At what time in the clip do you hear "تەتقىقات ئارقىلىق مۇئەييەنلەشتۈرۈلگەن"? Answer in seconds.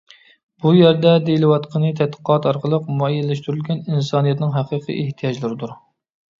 1.99-3.87